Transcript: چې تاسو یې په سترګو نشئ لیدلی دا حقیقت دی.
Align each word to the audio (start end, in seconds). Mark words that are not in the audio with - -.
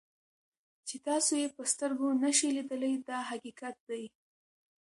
چې 0.87 0.95
تاسو 1.07 1.33
یې 1.41 1.47
په 1.55 1.61
سترګو 1.71 2.07
نشئ 2.21 2.49
لیدلی 2.57 2.93
دا 3.09 3.19
حقیقت 3.31 3.75
دی. 3.89 4.03